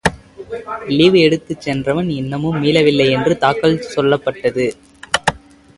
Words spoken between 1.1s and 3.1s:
எடுத்துச் சென்றவன் இன்னமும் மீளவில்லை